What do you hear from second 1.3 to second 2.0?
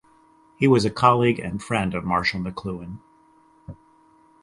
and friend